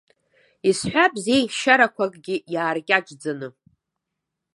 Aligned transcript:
Исҳәап 0.69 1.13
зеиӷьашьарақәакгьы 1.23 2.35
иааркьаҿӡаны. 2.53 3.47